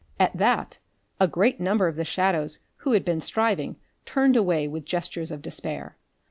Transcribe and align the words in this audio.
At 0.19 0.35
that 0.35 0.79
a 1.19 1.27
great 1.27 1.59
number 1.59 1.87
of 1.87 1.95
the 1.95 2.03
shadows 2.03 2.57
who 2.77 2.93
had 2.93 3.05
been 3.05 3.21
striving 3.21 3.75
turned 4.03 4.35
away 4.35 4.67
with 4.67 4.83
gestures 4.83 5.29
of 5.29 5.43
despair. 5.43 5.95